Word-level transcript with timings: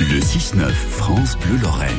Le 0.00 0.18
6-9 0.18 0.72
France 0.72 1.36
Bleu 1.38 1.56
Lorraine. 1.62 1.90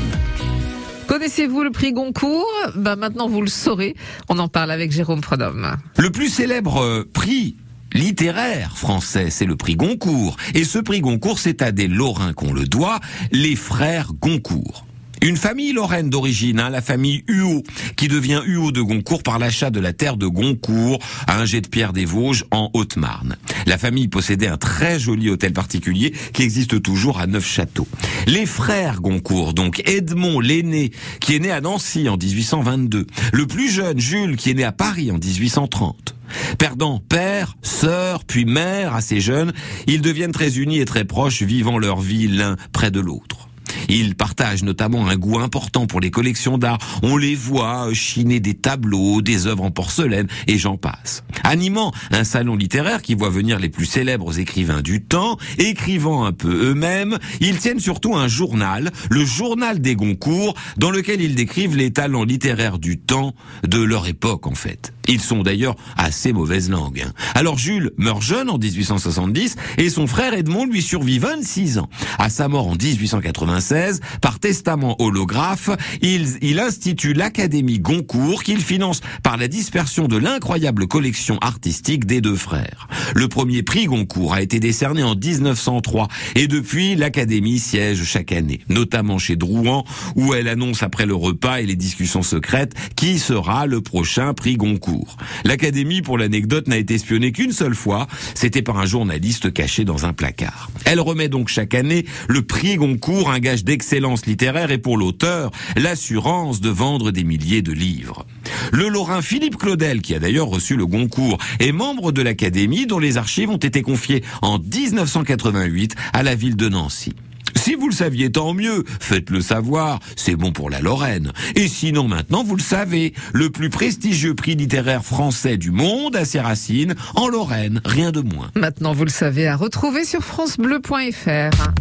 Connaissez-vous 1.08 1.64
le 1.64 1.72
prix 1.72 1.94
Goncourt? 1.94 2.46
Bah 2.76 2.98
Maintenant, 2.98 3.30
vous 3.30 3.42
le 3.42 3.48
saurez. 3.48 3.96
On 4.28 4.38
en 4.40 4.50
parle 4.50 4.72
avec 4.72 4.92
Jérôme 4.92 5.22
Prodhomme. 5.22 5.78
Le 5.98 6.10
plus 6.10 6.28
célèbre 6.28 6.82
euh, 6.84 7.10
prix 7.14 7.56
littéraire 7.94 8.76
français, 8.76 9.30
c'est 9.30 9.46
le 9.46 9.56
prix 9.56 9.78
Goncourt. 9.78 10.36
Et 10.54 10.66
ce 10.66 10.80
prix 10.80 11.00
Goncourt, 11.00 11.40
c'est 11.40 11.62
à 11.62 11.72
des 11.72 11.88
Lorrains 11.88 12.34
qu'on 12.34 12.52
le 12.52 12.66
doit, 12.66 13.00
les 13.32 13.56
frères 13.56 14.12
Goncourt. 14.20 14.86
Une 15.26 15.38
famille 15.38 15.74
lorraine 15.74 16.12
d'origine, 16.12 16.60
hein, 16.60 16.70
la 16.70 16.84
famille 16.84 17.24
Huot, 17.28 17.64
qui 17.96 18.08
devient 18.08 18.44
Huot 18.46 18.72
de 18.72 18.80
Goncourt 18.80 19.24
par 19.24 19.40
l'achat 19.40 19.72
de 19.72 19.80
la 19.80 19.92
terre 19.92 20.18
de 20.18 20.28
Goncourt 20.28 21.00
à 21.26 21.40
un 21.40 21.46
jet 21.46 21.62
de 21.62 21.68
pierre 21.68 21.94
des 21.94 22.06
Vosges 22.06 22.46
en 22.52 22.70
Haute-Marne. 22.76 23.36
La 23.66 23.80
famille 23.80 24.08
possédait 24.08 24.46
un 24.46 24.58
très 24.58 25.00
joli 25.00 25.32
hôtel 25.32 25.52
particulier 25.52 26.14
qui 26.32 26.44
existe 26.44 26.80
toujours 26.84 27.20
à 27.20 27.26
Neufchâteau. 27.26 27.88
Les 28.28 28.46
frères 28.46 29.02
Goncourt, 29.02 29.56
donc 29.56 29.82
Edmond 29.90 30.42
l'aîné, 30.42 30.92
qui 31.20 31.36
est 31.36 31.40
né 31.40 31.50
à 31.50 31.60
Nancy 31.60 32.08
en 32.08 32.18
1822, 32.18 33.08
le 33.34 33.48
plus 33.48 33.72
jeune 33.72 34.00
Jules, 34.00 34.36
qui 34.36 34.52
est 34.52 34.54
né 34.54 34.64
à 34.64 34.74
Paris 34.74 35.10
en 35.10 35.18
1830. 35.18 36.14
Perdant 36.60 37.00
père, 37.00 37.58
sœur, 37.64 38.26
puis 38.26 38.46
mère 38.46 38.94
assez 38.94 39.22
jeunes, 39.22 39.54
ils 39.88 40.02
deviennent 40.02 40.32
très 40.32 40.60
unis 40.60 40.82
et 40.82 40.86
très 40.86 41.04
proches, 41.04 41.42
vivant 41.42 41.80
leur 41.80 42.00
vie 42.00 42.28
l'un 42.28 42.58
près 42.72 42.92
de 42.92 43.00
l'autre. 43.00 43.50
Ils 43.90 44.16
partagent 44.16 44.64
notamment 44.64 45.08
un 45.08 45.16
goût 45.16 45.40
important 45.40 45.88
pour 45.88 46.00
les 46.00 46.12
collections 46.12 46.58
d'art. 46.58 46.78
On 47.04 47.18
les 47.18 47.36
voit 47.36 47.94
chiner 47.94 48.40
des 48.40 48.54
tableaux, 48.54 49.22
des 49.22 49.48
œuvres 49.48 49.64
en 49.64 49.72
porcelaine, 49.72 50.28
et 50.48 50.58
j'en 50.58 50.78
passe. 50.78 51.24
Animant 51.44 51.94
un 52.12 52.24
salon 52.24 52.56
littéraire 52.56 53.02
qui 53.02 53.14
voit 53.14 53.30
venir 53.30 53.60
les 53.60 53.70
plus 53.70 53.86
célèbres 53.86 54.40
écrivains 54.40 54.82
du 54.82 55.02
temps, 55.02 55.38
écrivant 55.58 56.26
un 56.26 56.32
peu 56.32 56.72
eux-mêmes, 56.72 57.18
ils 57.40 57.58
tiennent 57.58 57.80
surtout 57.80 58.16
un 58.16 58.28
journal, 58.28 58.92
le 59.10 59.26
journal 59.26 59.80
des 59.80 59.96
Goncourt, 59.96 60.56
dans 60.78 60.92
lequel 60.92 61.22
ils 61.22 61.36
décrivent 61.36 61.76
les 61.76 61.92
talents 61.92 62.24
littéraires 62.24 62.80
du 62.80 62.98
temps, 62.98 63.34
de 63.68 63.82
leur 63.82 64.08
époque 64.08 64.48
en 64.48 64.56
fait. 64.56 64.94
Ils 65.08 65.22
sont 65.22 65.44
d'ailleurs 65.44 65.76
assez 65.98 66.34
mauvaise 66.34 66.70
langue. 66.70 67.04
Hein. 67.06 67.14
Alors 67.36 67.58
Jules 67.58 67.92
meurt 67.98 68.22
jeune 68.22 68.50
en 68.50 68.58
1870 68.58 69.56
et 69.78 69.90
son 69.90 70.08
frère 70.08 70.34
Edmond 70.34 70.66
lui 70.66 70.82
survit 70.82 71.20
26 71.20 71.80
ans. 71.80 71.90
À 72.20 72.30
sa 72.30 72.48
mort 72.48 72.68
en 72.68 72.76
1896, 72.76 74.02
par 74.22 74.40
testament 74.40 74.96
holographe, 75.00 75.70
il, 76.02 76.60
institue 76.60 77.14
l'Académie 77.14 77.80
Goncourt 77.80 78.44
qu'il 78.44 78.62
finance 78.62 79.02
par 79.24 79.38
la 79.38 79.48
dispersion 79.48 80.08
de 80.08 80.18
l'incroyable 80.18 80.88
collection 80.88 81.38
artistique 81.40 82.06
des 82.06 82.22
deux 82.22 82.36
frères. 82.36 82.88
Le 83.14 83.28
premier 83.28 83.62
prix 83.62 83.86
Goncourt 83.86 84.34
a 84.34 84.42
été 84.42 84.60
décerné 84.60 85.04
en 85.04 85.16
1903 85.16 86.08
et 86.36 86.48
depuis 86.48 86.96
l'Académie 86.96 87.60
siège 87.60 88.04
chaque 88.04 88.32
année, 88.32 88.62
notamment 88.70 89.18
chez 89.18 89.36
Drouan 89.36 89.84
où 90.16 90.34
elle 90.34 90.48
annonce 90.48 90.82
après 90.82 91.06
le 91.06 91.16
repas 91.16 91.58
et 91.58 91.66
les 91.66 91.76
discussions 91.76 92.24
secrètes 92.24 92.74
qui 92.96 93.20
sera 93.20 93.68
le 93.68 93.82
prochain 93.82 94.34
prix 94.34 94.56
Goncourt. 94.56 95.18
L'Académie, 95.44 96.02
pour 96.02 96.18
l'anecdote, 96.18 96.68
n'a 96.68 96.78
été 96.78 96.96
espionnée 96.96 97.32
qu'une 97.32 97.52
seule 97.52 97.76
fois. 97.76 98.08
C'était 98.34 98.62
par 98.62 98.78
un 98.78 98.86
journaliste 98.86 99.54
caché 99.54 99.86
dans 99.86 100.06
un 100.06 100.14
placard. 100.14 100.70
Elle 100.86 101.00
remet 101.00 101.30
donc 101.30 101.50
chaque 101.50 101.74
année 101.74 102.05
le 102.28 102.42
prix 102.42 102.76
Goncourt, 102.76 103.30
un 103.30 103.40
gage 103.40 103.64
d'excellence 103.64 104.26
littéraire 104.26 104.72
et 104.72 104.78
pour 104.78 104.98
l'auteur, 104.98 105.52
l'assurance 105.76 106.62
de 106.62 106.70
vendre 106.70 107.12
des 107.12 107.24
milliers 107.24 107.62
de 107.62 107.72
livres. 107.72 108.26
Le 108.72 108.88
Lorrain 108.88 109.22
Philippe 109.22 109.58
Claudel, 109.58 110.02
qui 110.02 110.16
a 110.16 110.20
d'ailleurs 110.20 110.48
reçu 110.48 110.76
le 110.76 110.86
Goncourt, 110.86 111.38
est 111.60 111.72
membre 111.72 112.12
de 112.12 112.22
l'Académie 112.22 112.88
dont 112.88 113.00
les 113.00 113.18
archives 113.18 113.50
ont 113.50 113.58
été 113.58 113.82
confiées 113.82 114.24
en 114.42 114.60
1988 114.60 115.96
à 116.14 116.24
la 116.24 116.36
ville 116.36 116.56
de 116.56 116.70
Nancy. 116.70 117.14
Si 117.56 117.74
vous 117.74 117.88
le 117.88 117.96
saviez, 117.96 118.32
tant 118.32 118.54
mieux. 118.54 118.84
Faites-le 119.00 119.42
savoir. 119.42 120.00
C'est 120.16 120.36
bon 120.36 120.52
pour 120.52 120.70
la 120.70 120.82
Lorraine. 120.82 121.32
Et 121.56 121.68
sinon, 121.68 122.08
maintenant, 122.08 122.44
vous 122.44 122.56
le 122.56 122.62
savez. 122.62 123.14
Le 123.34 123.50
plus 123.50 123.70
prestigieux 123.70 124.36
prix 124.36 124.56
littéraire 124.56 125.04
français 125.04 125.58
du 125.58 125.72
monde 125.72 126.16
a 126.16 126.26
ses 126.26 126.40
racines 126.40 126.96
en 127.16 127.28
Lorraine. 127.28 127.82
Rien 127.86 128.12
de 128.12 128.22
moins. 128.22 128.52
Maintenant, 128.56 128.94
vous 128.94 129.06
le 129.06 129.10
savez, 129.10 129.48
à 129.48 129.56
retrouver 129.56 130.06
sur 130.06 130.22
FranceBleu.fr. 130.22 131.74